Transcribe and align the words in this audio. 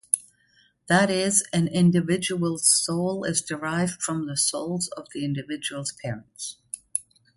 That 0.87 1.11
is, 1.11 1.43
an 1.53 1.67
individual's 1.67 2.65
soul 2.73 3.23
is 3.23 3.39
derived 3.43 4.01
from 4.01 4.25
the 4.25 4.35
souls 4.35 4.87
of 4.97 5.05
the 5.13 5.23
individual's 5.23 5.91
parents. 5.91 6.57